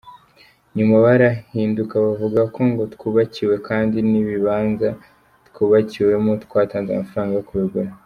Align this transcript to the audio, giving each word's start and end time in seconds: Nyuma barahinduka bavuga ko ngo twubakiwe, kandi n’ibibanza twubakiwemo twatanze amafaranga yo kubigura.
Nyuma 0.75 0.95
barahinduka 1.05 1.93
bavuga 2.05 2.41
ko 2.53 2.59
ngo 2.69 2.83
twubakiwe, 2.93 3.55
kandi 3.67 3.97
n’ibibanza 4.11 4.87
twubakiwemo 5.47 6.31
twatanze 6.43 6.89
amafaranga 6.93 7.33
yo 7.37 7.45
kubigura. 7.49 7.89